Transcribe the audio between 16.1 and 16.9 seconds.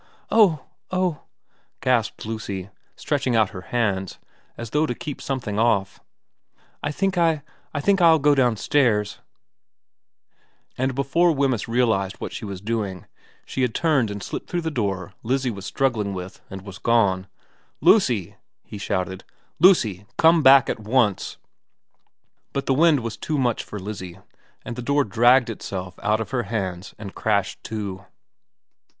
with and was